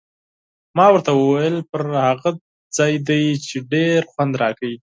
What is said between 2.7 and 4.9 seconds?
ځای دې، چې ډېر خوند راکوي.